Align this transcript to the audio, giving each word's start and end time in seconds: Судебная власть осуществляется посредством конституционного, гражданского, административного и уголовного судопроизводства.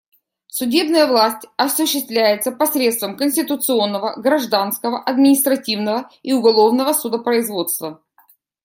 Судебная 0.47 1.05
власть 1.05 1.47
осуществляется 1.57 2.51
посредством 2.51 3.15
конституционного, 3.15 4.19
гражданского, 4.19 4.99
административного 4.99 6.09
и 6.23 6.33
уголовного 6.33 6.93
судопроизводства. 6.93 8.01